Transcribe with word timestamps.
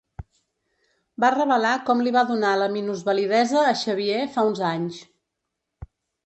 Va 1.23 1.29
revelar 1.35 1.73
com 1.89 2.01
li 2.07 2.13
va 2.15 2.23
donar 2.29 2.53
la 2.61 2.69
minusvalidesa 2.77 3.61
a 3.73 3.75
Xavier 3.83 4.25
fa 4.39 4.47
uns 4.53 4.63
anys. 4.73 4.99